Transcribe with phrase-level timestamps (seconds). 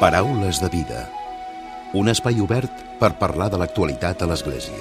[0.00, 1.04] Paraules de vida.
[1.94, 4.74] Un espai obert per parlar de l'actualitat a l'Església.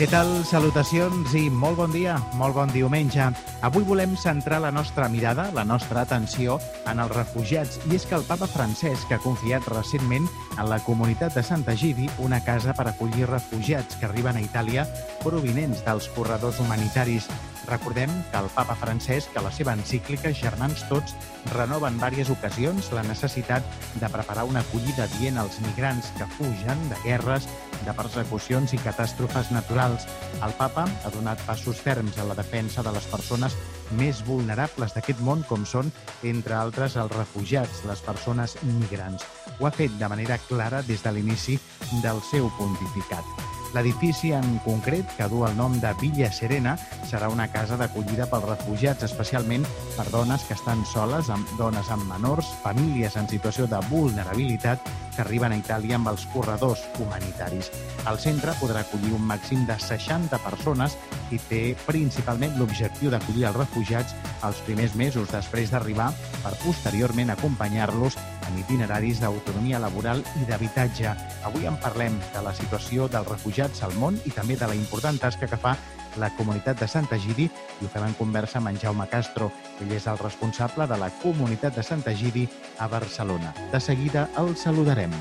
[0.00, 0.32] Què tal?
[0.48, 3.28] Salutacions i molt bon dia, molt bon diumenge.
[3.62, 6.56] Avui volem centrar la nostra mirada, la nostra atenció,
[6.90, 7.78] en els refugiats.
[7.86, 10.26] I és que el papa Francesc ha confiat recentment
[10.56, 14.88] en la comunitat de Santa Gidi una casa per acollir refugiats que arriben a Itàlia
[15.22, 17.30] provinents dels corredors humanitaris.
[17.68, 21.14] Recordem que el papa Francesc, a la seva encíclica Germans Tots,
[21.52, 23.66] renova en diverses ocasions la necessitat
[24.00, 27.46] de preparar una acollida dient als migrants que fugen de guerres,
[27.86, 30.08] de persecucions i catàstrofes naturals.
[30.42, 33.56] El papa ha donat passos ferms a la defensa de les persones
[33.98, 35.92] més vulnerables d'aquest món, com són,
[36.22, 39.26] entre altres, els refugiats, les persones migrants.
[39.60, 41.58] Ho ha fet de manera clara des de l'inici
[42.02, 43.51] del seu pontificat.
[43.72, 46.74] L'edifici en concret, que du el nom de Villa Serena,
[47.08, 49.64] serà una casa d'acollida pels refugiats, especialment
[49.96, 55.22] per dones que estan soles, amb dones amb menors, famílies en situació de vulnerabilitat que
[55.24, 57.70] arriben a Itàlia amb els corredors humanitaris.
[58.08, 60.96] El centre podrà acollir un màxim de 60 persones
[61.32, 66.10] i té principalment l'objectiu d'acollir els refugiats els primers mesos després d'arribar
[66.42, 71.14] per posteriorment acompanyar-los en itineraris d'autonomia laboral i d'habitatge.
[71.48, 75.18] Avui en parlem de la situació dels refugiats al món i també de la important
[75.20, 75.76] tasca que fa
[76.20, 79.50] la comunitat de Santa Gidi i ho fem en conversa amb en Jaume Castro.
[79.80, 83.54] Ell és el responsable de la comunitat de Santa Gidi a Barcelona.
[83.72, 85.14] De seguida el saludarem.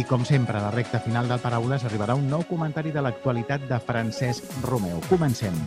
[0.00, 3.68] I com sempre, a la recta final del Paraules arribarà un nou comentari de l'actualitat
[3.68, 5.04] de Francesc Romeu.
[5.10, 5.58] Comencem.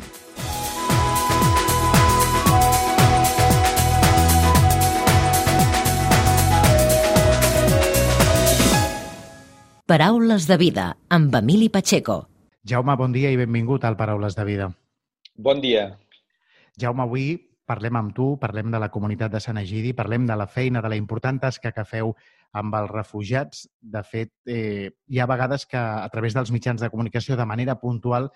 [9.85, 10.83] Paraules de vida
[11.13, 12.15] amb Emili Pacheco.
[12.65, 14.69] Jaume, bon dia i benvingut al Paraules de Vida.
[15.37, 15.83] Bon dia.
[16.81, 17.27] Jaume, avui
[17.69, 20.89] parlem amb tu, parlem de la comunitat de Sant Egidi, parlem de la feina, de
[20.89, 22.15] la important tasca que feu
[22.57, 23.67] amb els refugiats.
[23.77, 27.77] De fet, eh, hi ha vegades que a través dels mitjans de comunicació, de manera
[27.77, 28.31] puntual,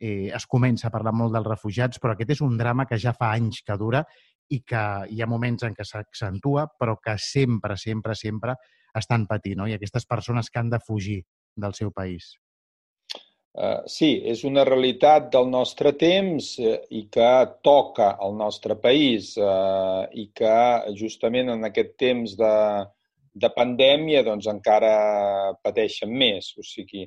[0.00, 3.12] eh, es comença a parlar molt dels refugiats, però aquest és un drama que ja
[3.12, 4.06] fa anys que dura
[4.54, 8.56] i que hi ha moments en què s'accentua, però que sempre, sempre, sempre
[8.96, 9.68] estan patint, no?
[9.68, 11.20] I aquestes persones que han de fugir
[11.56, 12.34] del seu país.
[13.56, 17.28] Uh, sí, és una realitat del nostre temps uh, i que
[17.64, 20.56] toca al nostre país uh, i que
[21.00, 22.56] justament en aquest temps de,
[23.32, 24.92] de pandèmia doncs encara
[25.64, 26.50] pateixen més.
[26.60, 27.06] O sigui,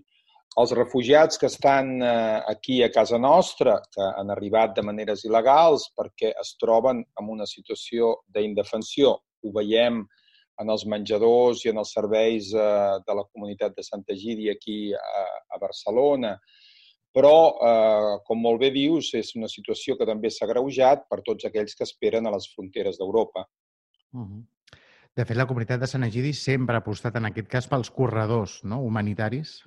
[0.57, 5.91] els refugiats que estan uh, aquí a casa nostra, que han arribat de maneres il·legals
[5.95, 10.01] perquè es troben en una situació d'indefensió, ho veiem
[10.59, 14.91] en els menjadors i en els serveis eh, de la comunitat de Santa Gidi aquí
[14.91, 15.23] a,
[15.55, 16.33] a Barcelona.
[17.15, 17.33] Però,
[17.65, 21.79] eh, com molt bé dius, és una situació que també s'ha greujat per tots aquells
[21.79, 23.45] que esperen a les fronteres d'Europa.
[24.13, 24.43] Uh -huh.
[25.15, 28.63] De fet, la comunitat de Sant Egidi sempre ha apostat en aquest cas pels corredors
[28.63, 28.81] no?
[28.81, 29.63] humanitaris.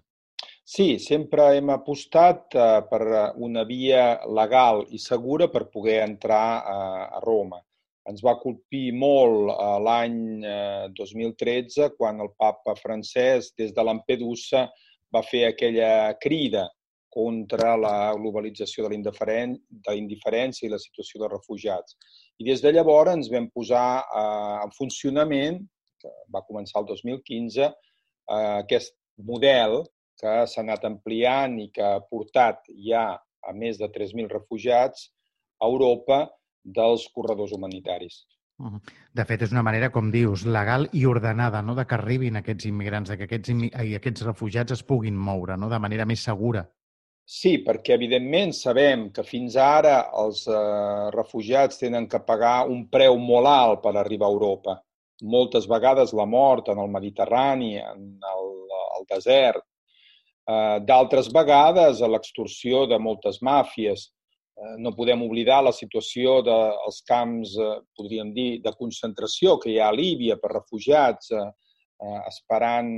[0.64, 3.02] Sí, sempre hem apostat eh, per
[3.36, 7.58] una via legal i segura per poder entrar a, Roma
[8.10, 14.66] ens va colpir molt eh, l'any eh, 2013 quan el papa francès des de Lampedusa
[15.14, 16.68] va fer aquella crida
[17.12, 21.98] contra la globalització de la indiferència i la situació de refugiats.
[22.40, 25.60] I des de llavors ens vam posar eh, en funcionament,
[26.00, 28.96] que va començar el 2015, eh, aquest
[29.28, 29.82] model
[30.22, 33.06] que s'ha anat ampliant i que ha portat ja
[33.42, 35.08] a més de 3.000 refugiats
[35.62, 36.24] a Europa
[36.62, 38.22] dels corredors humanitaris.
[39.18, 41.74] De fet, és una manera, com dius, legal i ordenada, no?
[41.74, 45.70] de que arribin aquests immigrants, de que aquests, i aquests refugiats es puguin moure no?
[45.72, 46.62] de manera més segura.
[47.32, 53.18] Sí, perquè evidentment sabem que fins ara els eh, refugiats tenen que pagar un preu
[53.18, 54.76] molt alt per arribar a Europa.
[55.22, 58.48] Moltes vegades la mort en el Mediterrani, en el,
[58.98, 59.62] el desert.
[60.42, 64.08] Eh, D'altres vegades l'extorsió de moltes màfies.
[64.58, 69.78] Eh, no podem oblidar la situació dels camps, eh, podríem dir, de concentració que hi
[69.78, 71.50] ha a Líbia per refugiats eh,
[72.26, 72.96] esperant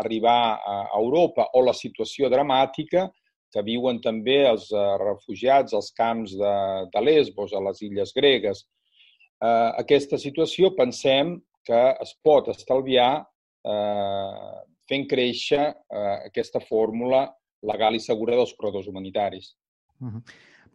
[0.00, 3.10] arribar a Europa o la situació dramàtica
[3.52, 4.70] que viuen també els
[5.02, 6.54] refugiats als camps de,
[6.94, 8.64] de Lesbos, a les illes gregues.
[9.82, 11.36] Aquesta situació pensem
[11.68, 13.26] que es pot estalviar
[14.88, 15.62] fent créixer
[16.26, 17.26] aquesta fórmula
[17.66, 19.56] legal i segura dels corredors humanitaris.
[20.00, 20.22] Uh -huh.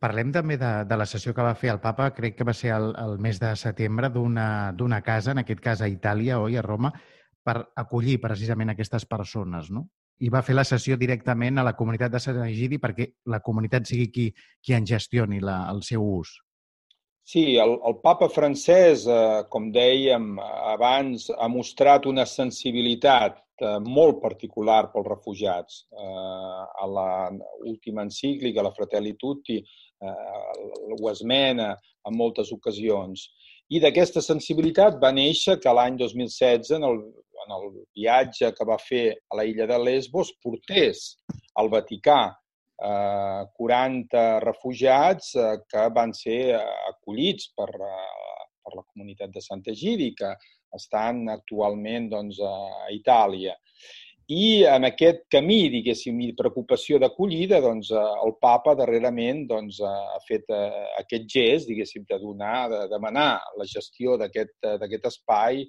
[0.02, 2.72] Parlem també de, de la sessió que va fer el papa, crec que va ser
[2.74, 6.92] el, el mes de setembre, d'una casa, en aquest cas a Itàlia, oi, a Roma,
[7.44, 9.90] per acollir precisament aquestes persones, no?
[10.22, 13.90] i va fer la sessió directament a la comunitat de Sant Egidi perquè la comunitat
[13.90, 14.28] sigui qui,
[14.62, 16.36] qui en gestioni la, el seu ús.
[17.32, 20.36] Sí, el, el papa francès, eh, com dèiem
[20.74, 25.86] abans, ha mostrat una sensibilitat eh, molt particular pels refugiats.
[25.92, 30.14] Eh, a l'última encíclica, la Fratelli Tutti, eh,
[30.98, 31.72] ho esmena
[32.08, 33.30] en moltes ocasions.
[33.72, 37.02] I d'aquesta sensibilitat va néixer que l'any 2016, en el,
[37.46, 41.06] en el viatge que va fer a la illa de Lesbos, portés
[41.56, 42.22] al Vaticà
[42.82, 48.01] eh, 40 refugiats eh, que van ser eh, acollits per, eh,
[48.72, 50.32] per la comunitat de Santa Gidi, que
[50.78, 53.58] estan actualment doncs, a Itàlia.
[54.32, 60.48] I en aquest camí, diguéssim, i preocupació d'acollida, doncs, el papa darrerament doncs, ha fet
[61.02, 65.66] aquest gest, diguéssim, de donar, de demanar la gestió d'aquest espai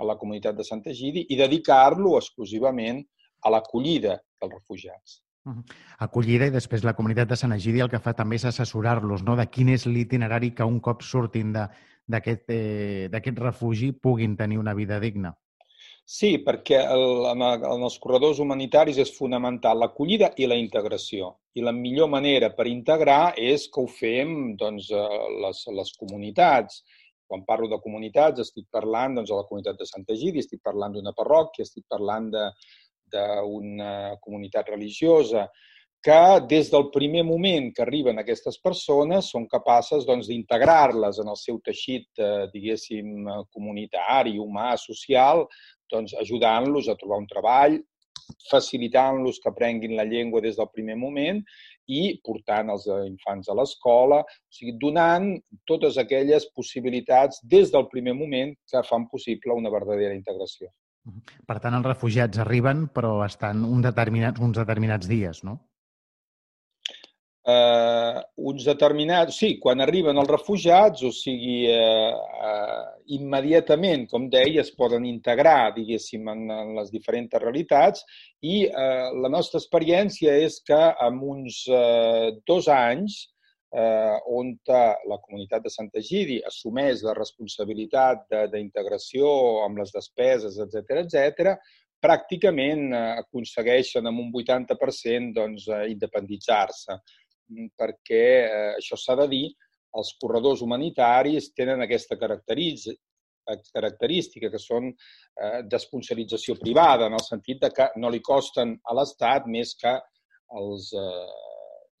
[0.00, 3.00] a la comunitat de Santa Gidi i dedicar-lo exclusivament
[3.46, 5.22] a l'acollida dels refugiats.
[5.98, 9.34] Acollida i després la comunitat de Sant Egidi el que fa també és assessorar-los no?
[9.38, 15.00] de quin és l'itinerari que un cop surtin d'aquest eh, refugi puguin tenir una vida
[15.00, 15.34] digna.
[16.04, 17.42] Sí, perquè el, en,
[17.72, 21.36] els corredors humanitaris és fonamental l'acollida i la integració.
[21.54, 24.90] I la millor manera per integrar és que ho fem doncs,
[25.44, 26.82] les, les comunitats.
[27.26, 30.92] Quan parlo de comunitats estic parlant doncs, de la comunitat de Santa Gidi, estic parlant
[30.92, 32.28] d'una parròquia, estic parlant
[33.12, 35.46] d'una comunitat religiosa,
[36.02, 41.38] que des del primer moment que arriben aquestes persones són capaces doncs, d'integrar-les en el
[41.38, 45.46] seu teixit, eh, diguéssim, comunitari, humà, social,
[45.92, 47.78] doncs, ajudant-los a trobar un treball,
[48.50, 51.42] facilitant-los que aprenguin la llengua des del primer moment
[51.86, 55.32] i portant els infants a l'escola, o sigui, donant
[55.70, 60.72] totes aquelles possibilitats des del primer moment que fan possible una verdadera integració.
[61.48, 65.58] Per tant, els refugiats arriben, però estan un determinats, uns determinats dies, no?
[67.44, 69.36] eh, uns determinats...
[69.38, 72.12] Sí, quan arriben els refugiats, o sigui, eh,
[72.48, 72.84] eh,
[73.18, 78.06] immediatament, com deia, es poden integrar, diguéssim, en, en les diferents realitats
[78.42, 83.22] i eh, la nostra experiència és que en uns eh, dos anys
[83.72, 84.52] eh, on
[85.08, 89.28] la comunitat de Santa Gidi assumeix la responsabilitat d'integració
[89.64, 91.54] amb les despeses, etc etc,
[92.02, 96.98] pràcticament eh, aconsegueixen amb un 80% doncs, eh, independitzar-se.
[97.52, 99.46] Mm, perquè, eh, això s'ha de dir,
[100.00, 107.70] els corredors humanitaris tenen aquesta característica, que són eh, d'esponsorització privada, en el sentit de
[107.76, 109.94] que no li costen a l'Estat més que
[110.60, 111.51] els eh,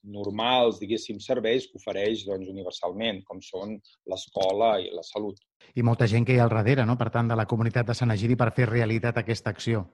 [0.02, 3.76] normals, diguéssim, serveis que ofereix doncs, universalment, com són
[4.10, 5.38] l'escola i la salut.
[5.74, 6.96] I molta gent que hi ha al darrere, no?
[6.98, 9.84] per tant, de la comunitat de Sant Egidi per fer realitat aquesta acció.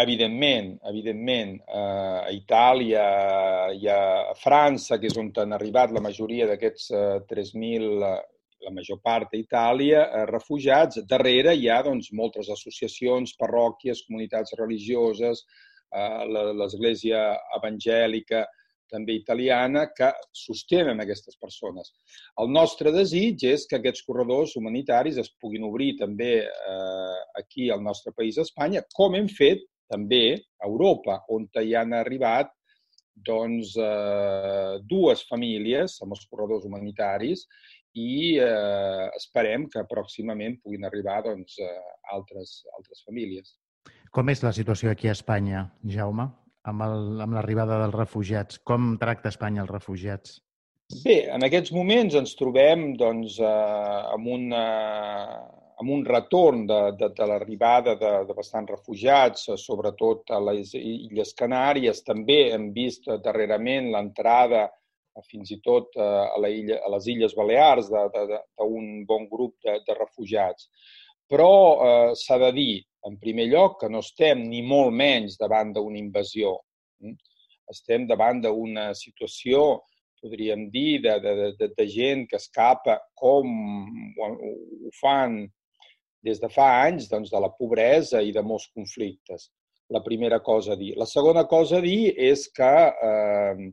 [0.00, 3.06] Evidentment, evidentment, eh, a Itàlia
[3.74, 7.98] i a França, que és on han arribat la majoria d'aquests eh, 3.000,
[8.66, 14.54] la major part a Itàlia, eh, refugiats, darrere hi ha doncs, moltes associacions, parròquies, comunitats
[14.60, 15.42] religioses,
[15.90, 16.24] eh,
[16.62, 17.24] l'Església
[17.58, 18.46] Evangèlica,
[18.90, 21.92] també italiana, que sostenen aquestes persones.
[22.42, 27.82] El nostre desig és que aquests corredors humanitaris es puguin obrir també eh, aquí al
[27.82, 30.24] nostre país, Espanya, com hem fet també
[30.62, 32.52] a Europa, on hi han arribat
[33.26, 37.46] doncs, eh, dues famílies amb els corredors humanitaris
[37.98, 43.56] i eh, esperem que pròximament puguin arribar doncs, eh, altres, altres famílies.
[44.10, 46.28] Com és la situació aquí a Espanya, Jaume,
[46.68, 48.60] amb l'arribada dels refugiats?
[48.66, 50.38] Com tracta Espanya els refugiats?
[51.04, 54.64] Bé, en aquests moments ens trobem doncs, eh, amb una
[55.80, 61.32] amb un retorn de, de, de l'arribada de, de bastants refugiats, sobretot a les Illes
[61.38, 62.02] Canàries.
[62.04, 64.66] També hem vist darrerament l'entrada
[65.30, 69.96] fins i tot a, la illa, a les Illes Balears d'un bon grup de, de
[69.96, 70.68] refugiats.
[71.30, 71.52] Però
[71.86, 76.00] eh, s'ha de dir, en primer lloc, que no estem ni molt menys davant d'una
[76.00, 76.56] invasió.
[77.04, 77.16] Mm?
[77.70, 79.80] Estem davant d'una situació
[80.20, 83.48] podríem dir, de, de, de, de gent que escapa com
[84.20, 85.40] ho fan
[86.24, 89.48] des de fa anys doncs, de la pobresa i de molts conflictes.
[89.90, 90.92] La primera cosa a dir.
[91.00, 92.74] La segona cosa a dir és que
[93.08, 93.70] eh,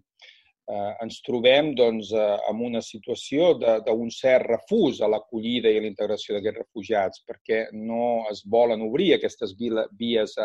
[0.67, 5.86] eh, ens trobem doncs, eh, en una situació d'un cert refús a l'acollida i a
[5.86, 10.36] la integració d'aquests refugiats, perquè no es volen obrir aquestes vies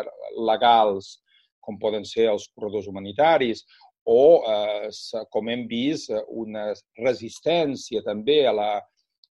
[0.51, 1.17] legals
[1.63, 3.63] com poden ser els corredors humanitaris
[4.03, 4.89] o, eh,
[5.31, 8.71] com hem vist, una resistència també a la,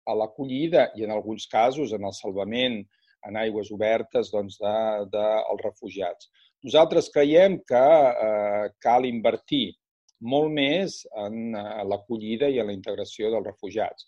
[0.05, 2.81] a l'acollida i en alguns casos en el salvament
[3.27, 4.75] en aigües obertes doncs, de,
[5.12, 5.25] de,
[5.63, 6.29] refugiats.
[6.63, 7.86] Nosaltres creiem que
[8.27, 9.74] eh, cal invertir
[10.22, 14.08] molt més en eh, l'acollida i en la integració dels refugiats.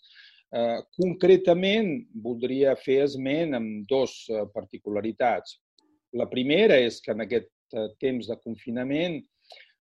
[0.52, 5.58] Eh, concretament, voldria fer esment amb dos eh, particularitats.
[6.18, 7.50] La primera és que en aquest
[8.02, 9.22] temps de confinament,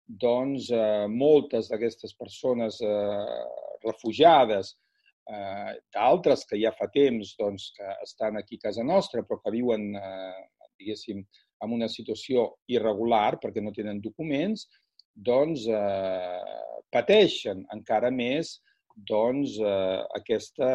[0.09, 3.41] doncs, eh, moltes d'aquestes persones eh,
[3.85, 4.75] refugiades,
[5.29, 9.53] eh, d'altres que ja fa temps doncs, que estan aquí a casa nostra, però que
[9.53, 11.23] viuen, eh, diguéssim,
[11.61, 14.67] en una situació irregular perquè no tenen documents,
[15.25, 16.57] doncs eh,
[16.93, 18.57] pateixen encara més
[19.07, 20.69] doncs, eh, aquesta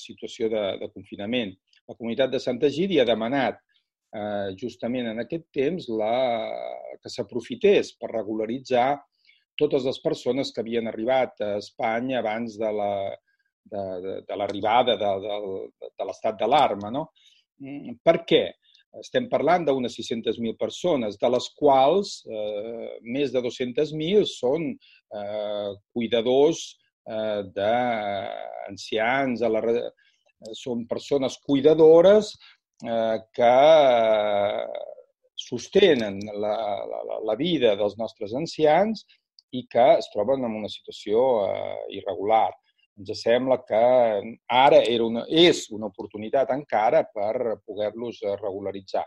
[0.00, 1.54] situació de, de confinament.
[1.88, 3.60] La comunitat de Santa Gidi ha demanat
[4.14, 6.16] eh, justament en aquest temps la,
[7.02, 8.90] que s'aprofités per regularitzar
[9.58, 12.92] totes les persones que havien arribat a Espanya abans de la,
[13.70, 16.92] de, de, de l'arribada de, de, de l'estat d'alarma.
[16.94, 17.08] No?
[17.62, 18.44] Mm, per què?
[18.96, 26.62] Estem parlant d'unes 600.000 persones, de les quals eh, més de 200.000 són eh, cuidadors
[27.04, 29.62] eh, d'ancians, la,
[30.56, 32.32] són persones cuidadores
[32.84, 33.56] eh, que
[35.38, 36.56] sostenen la,
[36.88, 39.04] la, la vida dels nostres ancians
[39.54, 42.48] i que es troben en una situació eh, irregular
[42.98, 43.82] ens sembla que
[44.50, 49.04] ara era una, és una oportunitat encara per poder-los eh, regularitzar.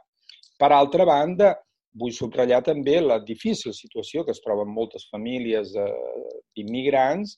[0.58, 1.56] Per altra banda,
[2.00, 5.90] vull subratllar també la difícil situació que es troben moltes famílies eh,
[6.56, 7.38] d'immigrants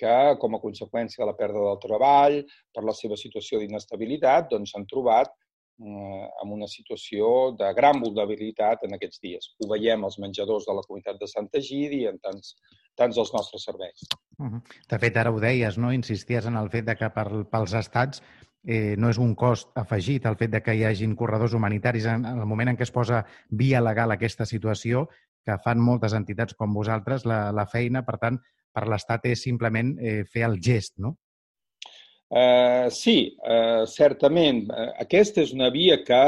[0.00, 2.40] que, com a conseqüència de la pèrdua del treball,
[2.74, 5.30] per la seva situació d'inestabilitat, doncs s'han trobat
[5.80, 9.50] eh, en una situació de gran vulnerabilitat en aquests dies.
[9.58, 12.54] Ho veiem als menjadors de la comunitat de Santa Gidi i en tants,
[12.98, 14.06] tants dels nostres serveis.
[14.38, 14.62] Uh -huh.
[14.90, 15.92] De fet, ara ho deies, no?
[15.92, 18.22] insisties en el fet de que per, pels estats
[18.64, 22.24] eh, no és un cost afegit el fet de que hi hagin corredors humanitaris en,
[22.24, 25.08] en el moment en què es posa via legal aquesta situació,
[25.44, 28.40] que fan moltes entitats com vosaltres la, la feina, per tant,
[28.72, 31.18] per l'Estat és simplement eh, fer el gest, no?
[32.30, 34.64] Uh, sí, uh, certament.
[34.72, 36.20] Uh, aquesta és una via que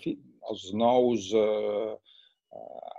[0.00, 0.14] fi,
[0.50, 1.94] els nous uh,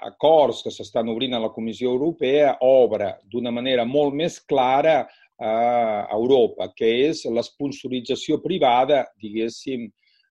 [0.06, 6.16] acords que s'estan obrint a la Comissió Europea obre d'una manera molt més clara a
[6.16, 9.82] Europa, que és l'esponsorització privada, diguéssim,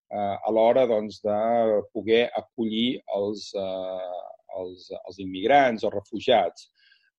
[0.09, 1.35] a l'hora doncs, de
[1.93, 6.71] poder acollir els, els, els immigrants, els refugiats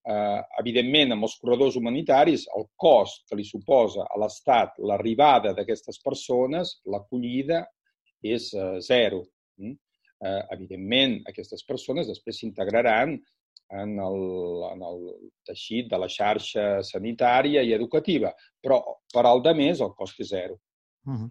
[0.06, 6.00] eh, evidentment, amb els corredors humanitaris, el cost que li suposa a l'Estat l'arribada d'aquestes
[6.04, 7.64] persones, l'acollida,
[8.22, 9.24] és eh, zero.
[9.62, 9.74] Mm?
[10.26, 13.16] Eh, evidentment, aquestes persones després s'integraran
[13.76, 14.20] en el,
[14.70, 15.02] en el
[15.46, 18.30] teixit de la xarxa sanitària i educativa,
[18.62, 18.80] però
[19.12, 20.60] per al de més el cost és zero.
[21.06, 21.30] Uh -huh.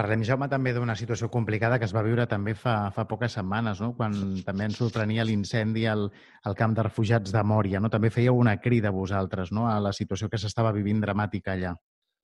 [0.00, 3.82] Parlem, Jaume, també d'una situació complicada que es va viure també fa, fa poques setmanes,
[3.84, 3.90] no?
[3.98, 4.14] quan
[4.46, 6.06] també ens sorprenia l'incendi al,
[6.48, 7.82] al camp de refugiats de Mòria.
[7.84, 7.90] No?
[7.92, 9.66] També fèieu una crida vosaltres no?
[9.68, 11.74] a la situació que s'estava vivint dramàtica allà.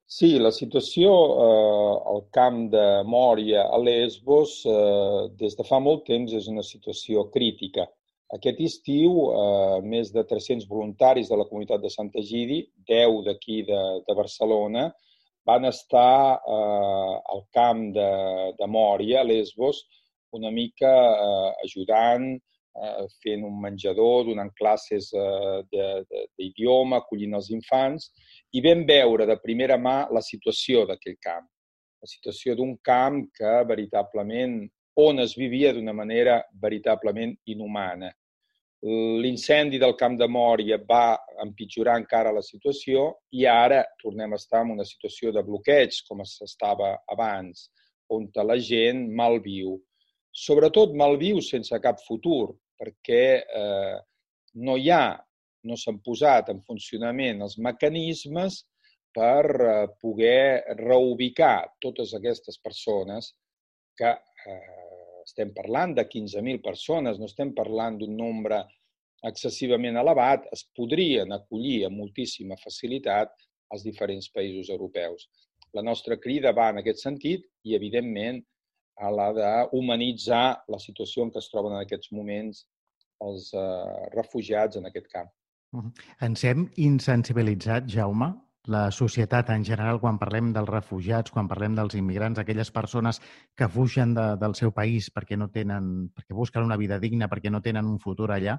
[0.08, 1.12] Sí, la situació
[1.44, 6.64] eh, al camp de Mòria, a Lesbos, eh, des de fa molt temps és una
[6.64, 7.84] situació crítica.
[8.38, 13.66] Aquest estiu, eh, més de 300 voluntaris de la comunitat de Santa Gidi, 10 d'aquí
[13.68, 14.94] de, de Barcelona,
[15.46, 18.10] van estar eh, al camp de,
[18.58, 19.84] de Mòria, Lesbos,
[20.34, 25.62] una mica eh, ajudant, eh, fent un menjador, donant classes eh,
[26.36, 28.10] d'idioma, acollint els infants,
[28.52, 31.46] i vam veure de primera mà la situació d'aquell camp.
[32.02, 34.60] La situació d'un camp que veritablement,
[34.96, 38.10] on es vivia d'una manera veritablement inhumana.
[38.84, 44.60] L'incendi del Camp de Mòria va empitjorar encara la situació i ara tornem a estar
[44.62, 47.70] en una situació de bloqueig, com s'estava abans,
[48.12, 49.78] on la gent malviu.
[50.30, 53.96] Sobretot malviu sense cap futur, perquè eh,
[54.60, 55.16] no hi ha,
[55.64, 58.60] no s'han posat en funcionament els mecanismes
[59.16, 63.32] per eh, poder reubicar totes aquestes persones
[63.96, 64.85] que eh,
[65.26, 68.62] estem parlant de 15.000 persones, no estem parlant d'un nombre
[69.26, 73.32] excessivament elevat, es podrien acollir amb moltíssima facilitat
[73.74, 75.26] als diferents països europeus.
[75.74, 78.38] La nostra crida va en aquest sentit i, evidentment,
[79.02, 82.62] a la d'humanitzar la situació en què es troben en aquests moments
[83.26, 85.28] els eh, refugiats en aquest camp.
[86.24, 88.30] Ens hem insensibilitzat, Jaume,
[88.72, 93.20] la societat en general, quan parlem dels refugiats, quan parlem dels immigrants, aquelles persones
[93.56, 97.52] que fugen de, del seu país perquè no tenen, perquè busquen una vida digna, perquè
[97.52, 98.58] no tenen un futur allà?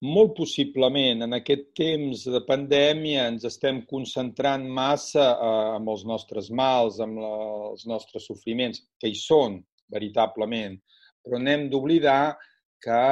[0.00, 6.48] Molt possiblement, en aquest temps de pandèmia ens estem concentrant massa eh, amb els nostres
[6.50, 7.34] mals, amb la,
[7.70, 9.60] els nostres sofriments, que hi són,
[9.92, 10.78] veritablement,
[11.20, 12.38] però n'hem d'oblidar
[12.80, 13.04] que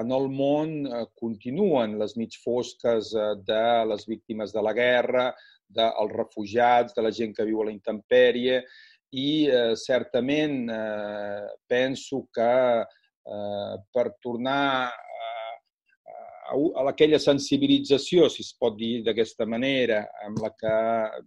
[0.00, 0.72] en el món
[1.20, 3.12] continuen les mig fosques
[3.48, 5.30] de les víctimes de la guerra,
[5.68, 8.62] dels refugiats, de la gent que viu a la intempèrie,
[9.16, 15.30] i eh, certament eh, penso que eh, per tornar a,
[16.52, 20.76] a, a aquella sensibilització, si es pot dir d'aquesta manera, amb la que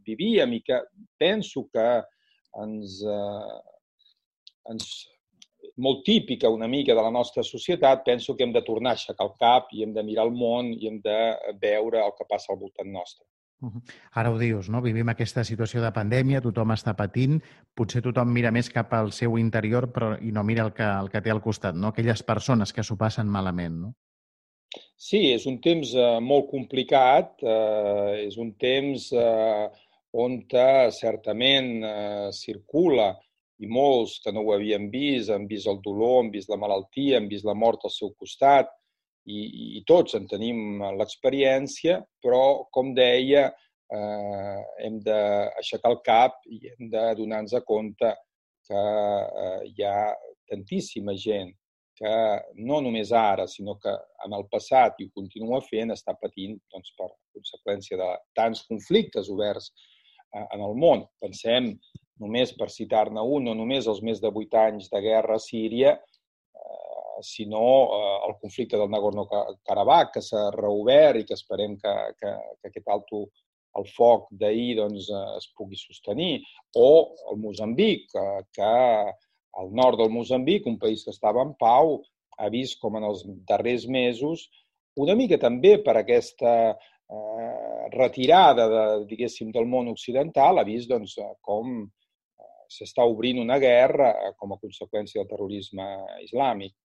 [0.05, 0.81] vivíem i que
[1.19, 1.88] penso que
[2.63, 3.57] ens, eh,
[4.71, 4.91] ens
[5.79, 9.27] molt típica una mica de la nostra societat, penso que hem de tornar a aixecar
[9.27, 11.19] el cap i hem de mirar el món i hem de
[11.62, 13.25] veure el que passa al voltant nostre.
[14.15, 14.79] Ara ho dius, no?
[14.81, 17.41] Vivim aquesta situació de pandèmia, tothom està patint,
[17.75, 21.09] potser tothom mira més cap al seu interior però, i no mira el que, el
[21.12, 21.91] que té al costat, no?
[21.91, 23.81] aquelles persones que s'ho passen malament.
[23.83, 23.91] No?
[24.95, 29.67] Sí, és un temps eh, molt complicat, eh, és un temps eh,
[30.24, 30.39] on
[30.95, 33.12] certament eh, circula
[33.60, 37.18] i molts que no ho havien vist, han vist el dolor, han vist la malaltia,
[37.20, 38.72] han vist la mort al seu costat,
[39.30, 39.42] i,
[39.80, 43.50] i tots en tenim l'experiència, però, com deia,
[43.94, 48.13] eh, hem d'aixecar el cap i hem de donar-nos compte
[48.70, 48.84] que
[49.44, 50.12] eh, hi ha
[50.50, 51.54] tantíssima gent
[52.00, 52.12] que
[52.63, 53.92] no només ara, sinó que
[54.25, 59.28] en el passat i ho continua fent, està patint doncs, per conseqüència de tants conflictes
[59.34, 61.04] oberts eh, en el món.
[61.20, 61.74] Pensem,
[62.19, 65.97] només per citar-ne un, no només els més de vuit anys de guerra a Síria,
[67.21, 72.71] sinó eh, el conflicte del Nagorno-Karabakh, que s'ha reobert i que esperem que, que, que
[72.71, 73.25] aquest alto
[73.77, 76.39] el foc d'ahir doncs, eh, es pugui sostenir,
[76.75, 78.71] o el Mozambic, que, que
[79.59, 81.99] al nord del Mozambic, un país que estava en pau,
[82.39, 84.47] ha vist com en els darrers mesos,
[84.99, 91.17] una mica també per aquesta eh, retirada de, diguéssim, del món occidental, ha vist doncs,
[91.45, 91.99] com eh,
[92.69, 95.88] s'està obrint una guerra com a conseqüència del terrorisme
[96.25, 96.75] islàmic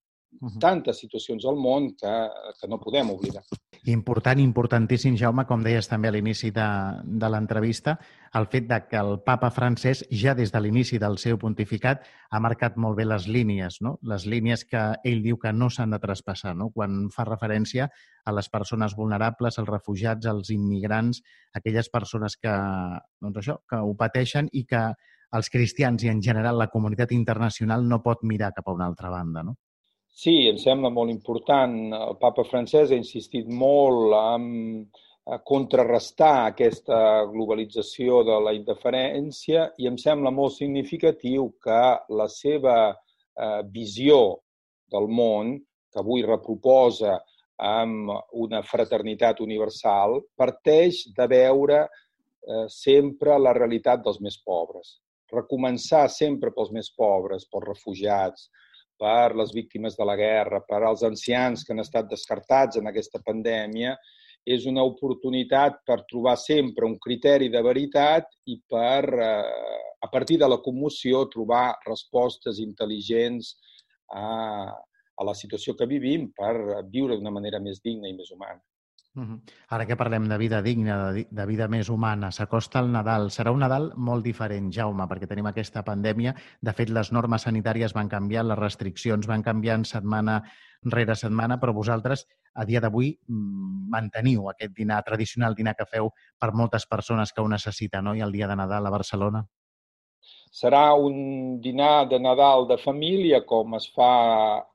[0.40, 0.58] uh -huh.
[0.58, 2.14] tantes situacions al món que,
[2.60, 3.44] que no podem oblidar.
[3.86, 6.66] Important, importantíssim, Jaume, com deies també a l'inici de,
[7.04, 7.99] de l'entrevista,
[8.32, 12.40] el fet de que el papa francès ja des de l'inici del seu pontificat ha
[12.40, 13.99] marcat molt bé les línies, no?
[14.02, 16.70] les línies que ell diu que no s'han de traspassar, no?
[16.70, 17.90] quan fa referència
[18.25, 22.54] a les persones vulnerables, als refugiats, als immigrants, aquelles persones que,
[23.20, 24.94] doncs això, que ho pateixen i que
[25.34, 29.10] els cristians i en general la comunitat internacional no pot mirar cap a una altra
[29.10, 29.42] banda.
[29.42, 29.56] No?
[30.14, 31.75] Sí, em sembla molt important.
[31.97, 34.44] El papa francès ha insistit molt en
[35.49, 43.62] contrarrestar aquesta globalització de la indiferència i em sembla molt significatiu que la seva eh,
[43.73, 44.18] visió
[44.92, 45.56] del món,
[45.90, 47.16] que avui reproposa
[47.56, 48.10] amb
[48.44, 54.99] una fraternitat universal, parteix de veure eh, sempre la realitat dels més pobres.
[55.34, 58.49] Recomençar sempre pels més pobres, pels refugiats,
[59.00, 63.20] per les víctimes de la guerra, per als ancians que han estat descartats en aquesta
[63.26, 63.97] pandèmia,
[64.44, 70.38] és una oportunitat per trobar sempre un criteri de veritat i per, eh, a partir
[70.38, 73.54] de la commoció, trobar respostes intel·ligents
[74.12, 74.28] a,
[75.16, 78.60] a la situació que vivim per viure d'una manera més digna i més humana.
[79.14, 83.28] Ara que parlem de vida digna, de, de vida més humana, s'acosta el Nadal.
[83.30, 86.34] Serà un Nadal molt diferent, Jaume, perquè tenim aquesta pandèmia.
[86.60, 90.40] De fet, les normes sanitàries van canviar, les restriccions van canviant setmana
[90.96, 96.10] rere setmana, però vosaltres, a dia d'avui, mm, manteniu aquest dinar tradicional, dinar que feu
[96.38, 98.14] per moltes persones que ho necessiten, no?
[98.14, 99.46] I el dia de Nadal a Barcelona.
[100.54, 101.14] Serà un
[101.62, 104.10] dinar de Nadal de família com es, fa,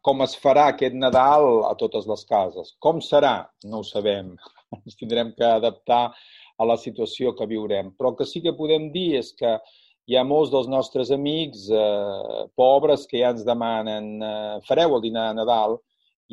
[0.04, 2.74] com es farà aquest Nadal a totes les cases.
[2.84, 3.36] Com serà?
[3.64, 4.34] No ho sabem.
[4.84, 6.02] Ens tindrem que adaptar
[6.60, 7.94] a la situació que viurem.
[7.96, 9.56] Però el que sí que podem dir és que
[10.10, 15.06] hi ha molts dels nostres amics eh, pobres que ja ens demanen eh, fareu el
[15.06, 15.78] dinar de Nadal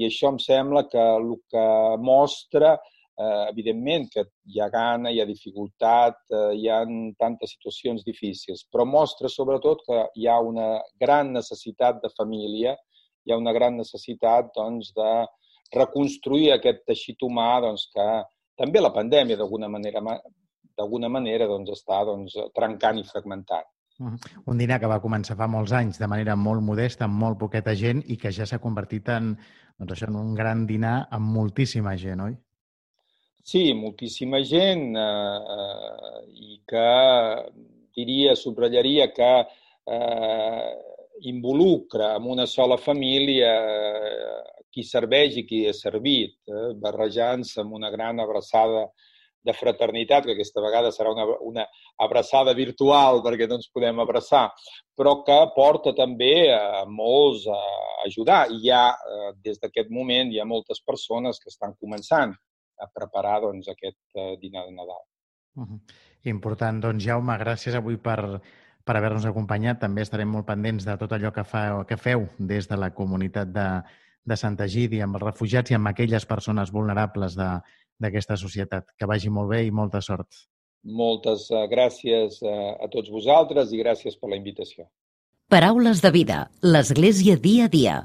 [0.00, 1.66] i això em sembla que el que
[2.02, 2.74] mostra
[3.18, 6.82] eh, evidentment que hi ha gana, hi ha dificultat, eh, hi ha
[7.18, 10.68] tantes situacions difícils, però mostra sobretot que hi ha una
[11.00, 12.76] gran necessitat de família,
[13.24, 15.12] hi ha una gran necessitat doncs, de
[15.74, 18.08] reconstruir aquest teixit humà doncs, que
[18.56, 20.02] també la pandèmia d'alguna manera
[20.76, 23.64] d'alguna manera doncs, està doncs, trencant i fragmentant.
[24.44, 27.72] Un dinar que va començar fa molts anys de manera molt modesta, amb molt poqueta
[27.72, 29.30] gent i que ja s'ha convertit en,
[29.80, 32.36] doncs això, en un gran dinar amb moltíssima gent, oi?
[33.46, 36.86] Sí, moltíssima gent eh, i que
[37.94, 40.70] diria, subratllaria que eh,
[41.30, 47.76] involucra en una sola família eh, qui serveix i qui és servit, eh, barrejant-se amb
[47.78, 48.88] una gran abraçada
[49.46, 51.68] de fraternitat, que aquesta vegada serà una, una
[52.02, 54.48] abraçada virtual perquè no ens podem abraçar,
[54.98, 57.62] però que porta també a molts a
[58.08, 58.42] ajudar.
[58.58, 62.34] I ha, eh, des d'aquest moment, hi ha moltes persones que estan començant
[62.78, 65.02] a preparar doncs, aquest eh, dinar de Nadal.
[65.56, 65.80] Uh -huh.
[66.24, 66.82] Important.
[66.82, 68.40] Doncs, Jaume, gràcies avui per,
[68.84, 69.80] per haver-nos acompanyat.
[69.80, 73.48] També estarem molt pendents de tot allò que, fa, que feu des de la comunitat
[73.48, 73.82] de,
[74.24, 78.92] de Santa Gidi amb els refugiats i amb aquelles persones vulnerables d'aquesta societat.
[78.98, 80.28] Que vagi molt bé i molta sort.
[80.82, 84.86] Moltes uh, gràcies uh, a tots vosaltres i gràcies per la invitació.
[85.48, 86.50] Paraules de vida.
[86.62, 87.96] L'Església dia a dia.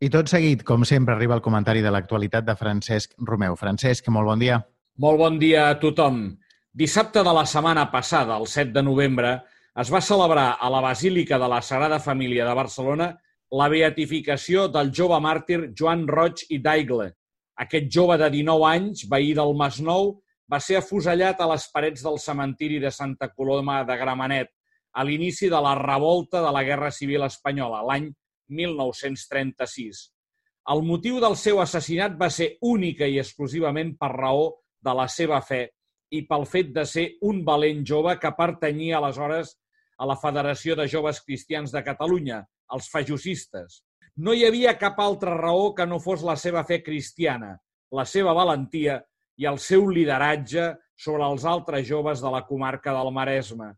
[0.00, 3.52] I tot seguit, com sempre, arriba el comentari de l'actualitat de Francesc Romeu.
[3.52, 4.54] Francesc, molt bon dia.
[4.96, 6.22] Molt bon dia a tothom.
[6.72, 9.34] Dissabte de la setmana passada, el 7 de novembre,
[9.76, 13.10] es va celebrar a la Basílica de la Sagrada Família de Barcelona
[13.60, 17.10] la beatificació del jove màrtir Joan Roig i Daigle.
[17.60, 20.14] Aquest jove de 19 anys, veí del Masnou,
[20.48, 24.48] va ser afusellat a les parets del cementiri de Santa Coloma de Gramenet
[24.96, 28.08] a l'inici de la revolta de la Guerra Civil Espanyola, l'any
[28.50, 30.08] 1936.
[30.70, 34.50] El motiu del seu assassinat va ser única i exclusivament per raó
[34.84, 35.64] de la seva fe
[36.10, 39.54] i pel fet de ser un valent jove que pertanyia aleshores
[40.00, 42.40] a la Federació de Joves Cristians de Catalunya,
[42.74, 43.82] els fajosistes.
[44.16, 47.54] No hi havia cap altra raó que no fos la seva fe cristiana,
[47.94, 48.98] la seva valentia
[49.40, 53.70] i el seu lideratge sobre els altres joves de la comarca del Maresme.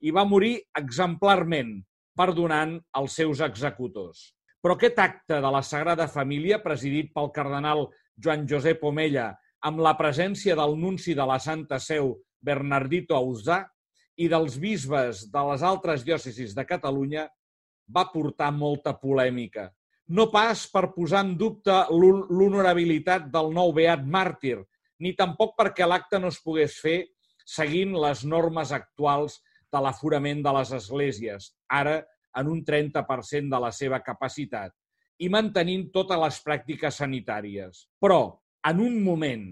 [0.00, 1.74] I va morir exemplarment,
[2.20, 4.28] perdonant els seus executors.
[4.60, 7.86] Però aquest acte de la Sagrada Família, presidit pel cardenal
[8.20, 9.30] Joan Josep Omella
[9.64, 13.62] amb la presència del nunci de la Santa Seu, Bernardito Ausà,
[14.20, 17.26] i dels bisbes de les altres diòcesis de Catalunya,
[17.88, 19.70] va portar molta polèmica.
[20.12, 24.58] No pas per posar en dubte l'honorabilitat del nou beat màrtir,
[25.00, 26.98] ni tampoc perquè l'acte no es pogués fer
[27.46, 29.40] seguint les normes actuals
[29.72, 32.00] de l'aforament de les esglésies, ara
[32.38, 34.74] en un 30% de la seva capacitat,
[35.20, 37.86] i mantenint totes les pràctiques sanitàries.
[38.00, 39.48] Però en un moment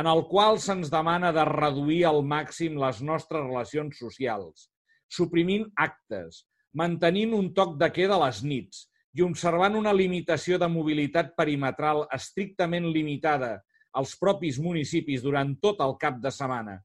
[0.00, 4.68] en el qual se'ns demana de reduir al màxim les nostres relacions socials,
[5.12, 10.68] suprimint actes, mantenint un toc de queda a les nits i observant una limitació de
[10.72, 13.58] mobilitat perimetral estrictament limitada
[13.92, 16.78] als propis municipis durant tot el cap de setmana.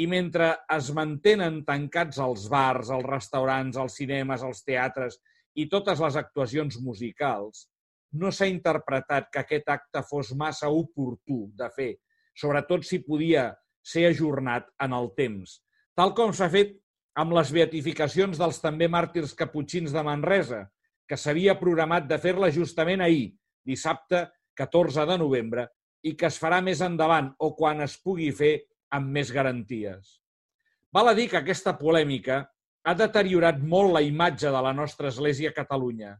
[0.00, 5.18] I mentre es mantenen tancats els bars, els restaurants, els cinemes, els teatres
[5.60, 7.66] i totes les actuacions musicals,
[8.16, 11.90] no s'ha interpretat que aquest acte fos massa oportú de fer,
[12.34, 13.50] sobretot si podia
[13.84, 15.60] ser ajornat en el temps,
[15.98, 16.78] tal com s'ha fet
[17.20, 20.64] amb les beatificacions dels també màrtirs caputxins de Manresa,
[21.08, 23.32] que s'havia programat de fer-la justament ahir,
[23.66, 25.66] dissabte 14 de novembre,
[26.06, 28.54] i que es farà més endavant o quan es pugui fer
[28.90, 30.18] amb més garanties.
[30.92, 32.42] Val a dir que aquesta polèmica
[32.84, 36.16] ha deteriorat molt la imatge de la nostra Església a Catalunya,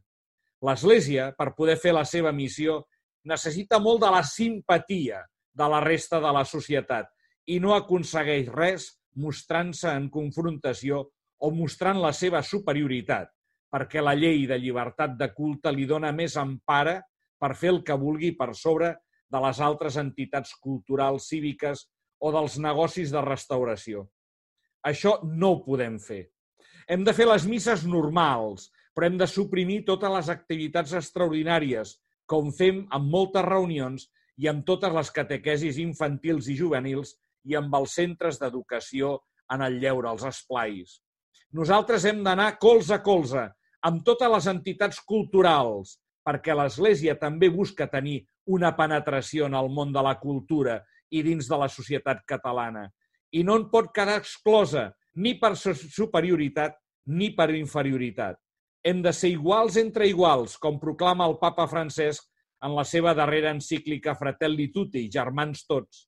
[0.61, 2.83] L'Església, per poder fer la seva missió,
[3.25, 5.23] necessita molt de la simpatia
[5.57, 7.09] de la resta de la societat
[7.49, 11.01] i no aconsegueix res mostrant-se en confrontació
[11.41, 13.31] o mostrant la seva superioritat,
[13.73, 16.99] perquè la llei de llibertat de culte li dona més empara
[17.41, 18.93] per fer el que vulgui per sobre
[19.31, 21.87] de les altres entitats culturals, cíviques
[22.21, 24.05] o dels negocis de restauració.
[24.85, 26.27] Això no ho podem fer.
[26.87, 31.95] Hem de fer les misses normals, però hem de suprimir totes les activitats extraordinàries,
[32.29, 34.07] com fem amb moltes reunions
[34.37, 37.15] i amb totes les catequesis infantils i juvenils
[37.49, 39.17] i amb els centres d'educació
[39.51, 40.99] en el lleure, els esplais.
[41.51, 43.49] Nosaltres hem d'anar colze a colze
[43.87, 49.91] amb totes les entitats culturals, perquè l'Església també busca tenir una penetració en el món
[49.93, 50.79] de la cultura
[51.11, 52.87] i dins de la societat catalana.
[53.31, 56.77] I no en pot quedar exclosa ni per superioritat
[57.11, 58.39] ni per inferioritat
[58.83, 62.25] hem de ser iguals entre iguals, com proclama el papa Francesc
[62.65, 66.05] en la seva darrera encíclica Fratelli Tutti, germans tots.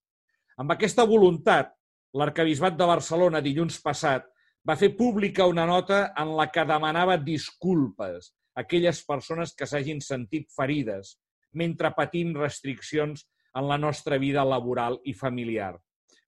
[0.58, 1.74] Amb aquesta voluntat,
[2.18, 4.26] l'arcabisbat de Barcelona dilluns passat
[4.66, 10.02] va fer pública una nota en la que demanava disculpes a aquelles persones que s'hagin
[10.02, 11.18] sentit ferides
[11.58, 15.76] mentre patint restriccions en la nostra vida laboral i familiar.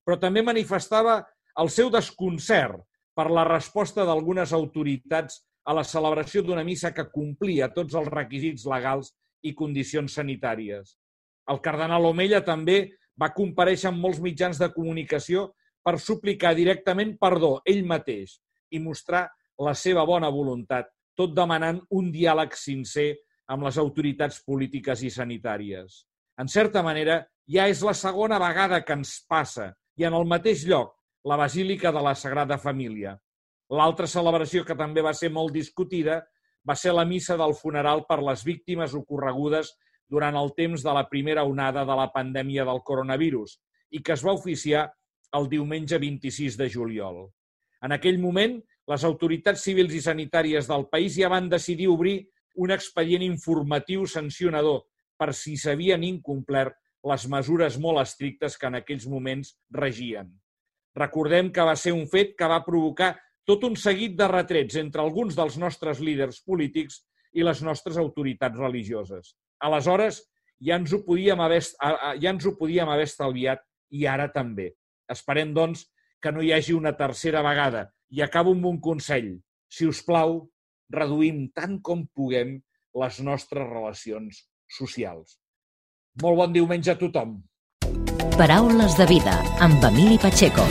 [0.06, 1.22] Però també manifestava
[1.62, 2.84] el seu desconcert
[3.16, 8.68] per la resposta d'algunes autoritats a la celebració d'una missa que complia tots els requisits
[8.70, 10.98] legals i condicions sanitàries.
[11.50, 15.48] El cardenal Omella també va compareixer amb molts mitjans de comunicació
[15.86, 18.40] per suplicar directament perdó ell mateix
[18.74, 19.28] i mostrar
[19.62, 23.14] la seva bona voluntat, tot demanant un diàleg sincer
[23.48, 26.04] amb les autoritats polítiques i sanitàries.
[26.42, 30.66] En certa manera, ja és la segona vegada que ens passa i en el mateix
[30.68, 33.16] lloc, la Basílica de la Sagrada Família.
[33.72, 36.20] L'altra celebració que també va ser molt discutida
[36.68, 39.72] va ser la missa del funeral per les víctimes ocorregudes
[40.10, 43.56] durant el temps de la primera onada de la pandèmia del coronavirus
[43.92, 44.86] i que es va oficiar
[45.38, 47.26] el diumenge 26 de juliol.
[47.82, 52.20] En aquell moment, les autoritats civils i sanitàries del país ja van decidir obrir
[52.56, 54.84] un expedient informatiu sancionador
[55.18, 60.32] per si s'havien incomplert les mesures molt estrictes que en aquells moments regien.
[60.98, 63.14] Recordem que va ser un fet que va provocar
[63.46, 67.04] tot un seguit de retrets entre alguns dels nostres líders polítics
[67.36, 69.36] i les nostres autoritats religioses.
[69.62, 70.24] Aleshores,
[70.66, 74.72] ja ens ho podíem haver, ja ens ho podíem haver estalviat i ara també.
[75.12, 75.86] Esperem, doncs,
[76.24, 77.86] que no hi hagi una tercera vegada.
[78.10, 79.36] I acabo amb un consell.
[79.70, 80.40] Si us plau,
[80.90, 82.58] reduïm tant com puguem
[82.96, 85.38] les nostres relacions socials.
[86.22, 87.42] Molt bon diumenge a tothom.
[88.36, 90.66] Paraules de vida amb Emili Pacheco.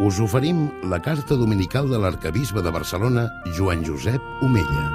[0.00, 3.26] Us oferim la carta dominical de l'arcabisbe de Barcelona,
[3.58, 4.86] Joan Josep Omella.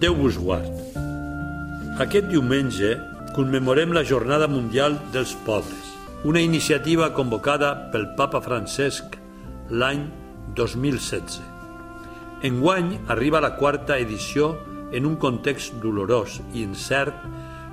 [0.00, 0.72] Déu vos guard.
[2.00, 2.94] Aquest diumenge
[3.34, 9.16] commemorem la Jornada Mundial dels Pobres, una iniciativa convocada pel papa Francesc
[9.70, 10.06] l'any
[10.56, 11.40] 2016.
[12.48, 14.56] Enguany arriba la quarta edició
[14.92, 17.14] en un context dolorós i incert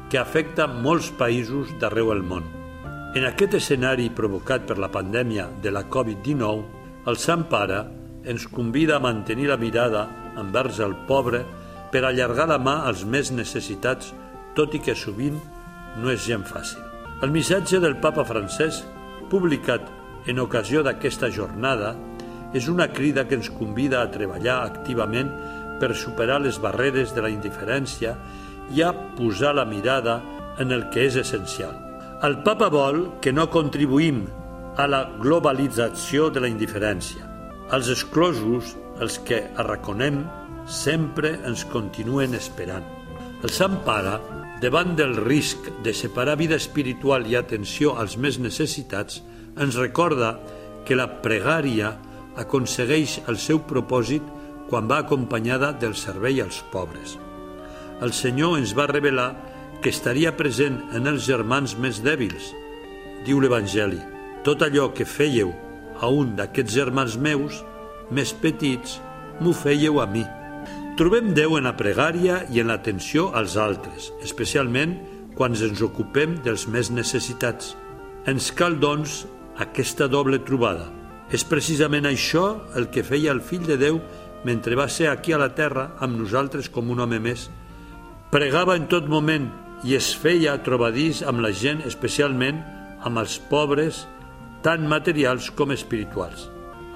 [0.09, 2.45] que afecta molts països d'arreu del món.
[3.15, 6.63] En aquest escenari provocat per la pandèmia de la Covid-19,
[7.07, 7.83] el Sant Pare
[8.25, 11.45] ens convida a mantenir la mirada envers el pobre
[11.93, 14.11] per allargar la mà als més necessitats,
[14.55, 15.37] tot i que sovint
[16.01, 16.81] no és gent fàcil.
[17.23, 18.83] El missatge del papa francès,
[19.31, 19.87] publicat
[20.27, 21.93] en ocasió d'aquesta jornada,
[22.55, 25.31] és una crida que ens convida a treballar activament
[25.79, 28.15] per superar les barreres de la indiferència
[28.71, 30.21] i a posar la mirada
[30.59, 31.75] en el que és essencial.
[32.23, 34.23] El papa vol que no contribuïm
[34.79, 37.27] a la globalització de la indiferència.
[37.75, 40.23] Els exclosos, els que arraconem,
[40.65, 42.85] sempre ens continuen esperant.
[43.43, 44.15] El Sant Pare,
[44.61, 49.21] davant del risc de separar vida espiritual i atenció als més necessitats,
[49.59, 50.37] ens recorda
[50.85, 51.95] que la pregària
[52.39, 54.33] aconsegueix el seu propòsit
[54.69, 57.19] quan va acompanyada del servei als pobres
[58.03, 59.29] el Senyor ens va revelar
[59.81, 62.51] que estaria present en els germans més dèbils.
[63.25, 64.01] Diu l'Evangeli,
[64.43, 65.53] tot allò que fèieu
[66.01, 67.61] a un d'aquests germans meus,
[68.11, 68.99] més petits,
[69.39, 70.25] m'ho fèieu a mi.
[70.95, 74.93] Trobem Déu en la pregària i en l'atenció als altres, especialment
[75.35, 77.73] quan ens ocupem dels més necessitats.
[78.31, 79.25] Ens cal, doncs,
[79.59, 80.87] aquesta doble trobada.
[81.35, 82.45] És precisament això
[82.79, 83.99] el que feia el fill de Déu
[84.47, 87.49] mentre va ser aquí a la terra amb nosaltres com un home més,
[88.35, 89.45] Pregava en tot moment
[89.87, 92.57] i es feia trobadís amb la gent, especialment
[93.05, 94.01] amb els pobres,
[94.65, 96.49] tant materials com espirituals.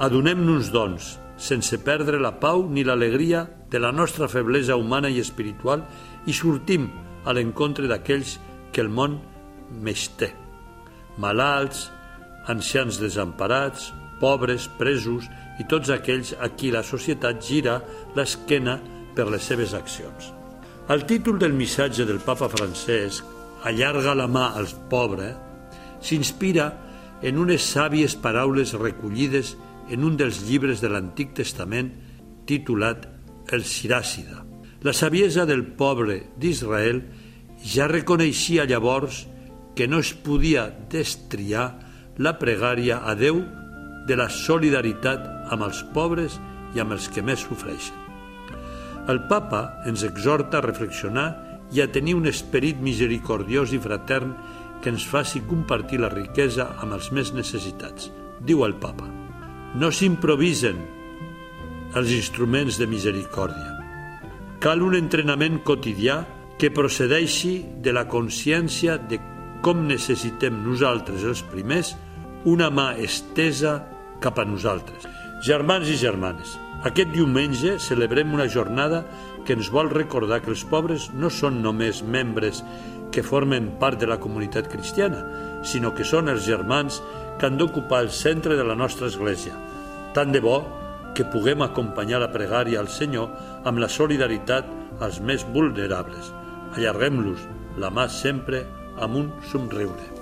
[0.04, 5.84] Adonem-nos, doncs, sense perdre la pau ni l'alegria de la nostra feblesa humana i espiritual
[6.26, 6.90] i sortim
[7.26, 8.38] a l'encontre d'aquells
[8.74, 9.20] que el món
[9.84, 10.32] més té.
[11.20, 11.90] Malalts,
[12.50, 15.28] ancians desemparats, pobres, presos
[15.60, 17.80] i tots aquells a qui la societat gira
[18.18, 18.80] l'esquena
[19.16, 20.34] per les seves accions.
[20.90, 23.38] El títol del missatge del papa Francesc,
[23.70, 25.36] Allarga la mà als pobres,
[26.00, 26.70] s'inspira
[27.22, 29.58] en unes sàvies paraules recollides
[29.92, 31.92] en un dels llibres de l'Antic Testament
[32.48, 33.04] titulat
[33.52, 34.44] El Siràcida.
[34.86, 37.02] La saviesa del pobre d'Israel
[37.66, 39.26] ja reconeixia llavors
[39.76, 41.66] que no es podia destriar
[42.18, 43.42] la pregària a Déu
[44.08, 46.38] de la solidaritat amb els pobres
[46.76, 47.96] i amb els que més sofreixen.
[49.10, 51.28] El papa ens exhorta a reflexionar
[51.74, 54.36] i a tenir un esperit misericordiós i fratern
[54.84, 58.12] que ens faci compartir la riquesa amb els més necessitats.
[58.40, 59.10] Diu el papa,
[59.76, 60.80] no s'improvisen
[61.98, 63.78] els instruments de misericòrdia.
[64.62, 66.22] Cal un entrenament quotidià
[66.60, 69.18] que procedeixi de la consciència de
[69.64, 71.94] com necessitem nosaltres els primers
[72.48, 73.80] una mà estesa
[74.24, 75.08] cap a nosaltres.
[75.44, 79.06] Germans i germanes, aquest diumenge celebrem una jornada
[79.48, 82.62] que ens vol recordar que els pobres no són només membres
[83.12, 85.24] que formen part de la comunitat cristiana,
[85.64, 87.02] sinó que són els germans
[87.40, 89.56] que han d'ocupar el centre de la nostra església.
[90.14, 90.60] Tant de bo
[91.16, 93.32] que puguem acompanyar la pregària al Senyor
[93.70, 94.70] amb la solidaritat
[95.00, 96.34] als més vulnerables.
[96.78, 97.48] Allarguem-los
[97.80, 98.66] la mà sempre
[99.00, 100.20] amb un somriure.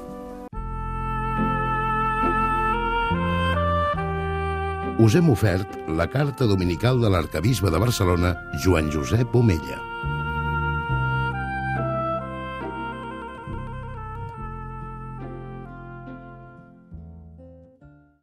[4.98, 9.97] us hem ofert la carta dominical de l'arcabisbe de Barcelona, Joan Josep Omella.